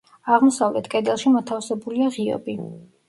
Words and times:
აღმოსავლეთ 0.35 0.89
კედელში 0.95 1.33
მოთავსებულია 1.35 2.09
ღიობი. 2.17 2.57